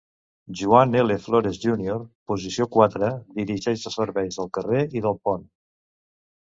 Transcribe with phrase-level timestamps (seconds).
[0.61, 1.99] Juan L Flores Junior,
[2.33, 5.49] posició quatre, dirigeix els serveis del carrer i del pont.